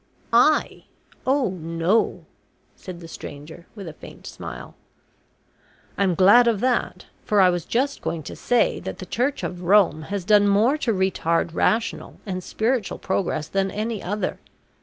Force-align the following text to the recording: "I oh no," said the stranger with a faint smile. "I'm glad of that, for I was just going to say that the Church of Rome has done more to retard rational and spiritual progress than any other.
"I 0.33 0.85
oh 1.27 1.49
no," 1.51 2.25
said 2.75 3.01
the 3.01 3.07
stranger 3.07 3.67
with 3.75 3.87
a 3.87 3.93
faint 3.93 4.25
smile. 4.25 4.73
"I'm 5.95 6.15
glad 6.15 6.47
of 6.47 6.59
that, 6.61 7.05
for 7.23 7.39
I 7.39 7.51
was 7.51 7.65
just 7.65 8.01
going 8.01 8.23
to 8.23 8.35
say 8.35 8.79
that 8.79 8.97
the 8.97 9.05
Church 9.05 9.43
of 9.43 9.61
Rome 9.61 10.01
has 10.09 10.25
done 10.25 10.47
more 10.47 10.75
to 10.79 10.91
retard 10.91 11.53
rational 11.53 12.19
and 12.25 12.43
spiritual 12.43 12.97
progress 12.97 13.47
than 13.47 13.69
any 13.69 14.01
other. 14.01 14.39